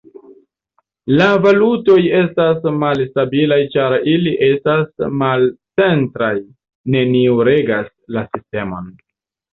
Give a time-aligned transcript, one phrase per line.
[1.19, 4.89] La valutoj estas malstabilaj ĉar ili estas
[5.25, 6.33] malcentraj,
[6.97, 8.95] neniu regas la sistemon.